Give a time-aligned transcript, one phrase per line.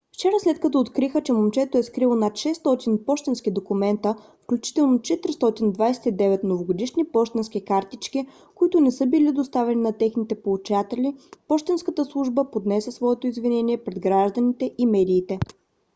[0.13, 7.05] вчера след като откриха че момчето е скрило над 600 пощенски документа включително 429 новогодишни
[7.05, 11.15] пощенски картички които не са били доставени на техните получатели
[11.47, 15.39] пощенската служба поднесе своето извинение пред гражданите и медиите